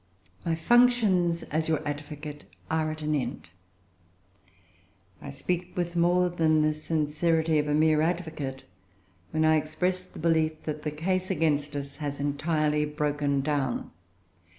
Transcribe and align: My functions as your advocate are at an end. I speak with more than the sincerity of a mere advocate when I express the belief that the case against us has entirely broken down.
My 0.43 0.55
functions 0.55 1.43
as 1.43 1.69
your 1.69 1.87
advocate 1.87 2.45
are 2.71 2.89
at 2.89 3.03
an 3.03 3.13
end. 3.13 3.51
I 5.21 5.29
speak 5.29 5.77
with 5.77 5.95
more 5.95 6.27
than 6.27 6.63
the 6.63 6.73
sincerity 6.73 7.59
of 7.59 7.67
a 7.67 7.75
mere 7.75 8.01
advocate 8.01 8.63
when 9.29 9.45
I 9.45 9.57
express 9.57 10.03
the 10.03 10.17
belief 10.17 10.63
that 10.63 10.81
the 10.81 10.89
case 10.89 11.29
against 11.29 11.75
us 11.75 11.97
has 11.97 12.19
entirely 12.19 12.83
broken 12.83 13.41
down. 13.41 13.91